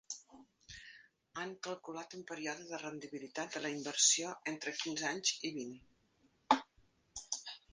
Han 1.41 1.51
calculat 1.67 2.15
un 2.19 2.23
període 2.31 2.65
de 2.71 2.79
rendibilitat 2.85 3.53
de 3.57 3.61
la 3.67 3.73
inversió 3.75 4.33
entre 4.53 4.75
quinze 4.81 5.09
anys 5.11 5.37
i 5.51 5.53
vint. 5.59 5.77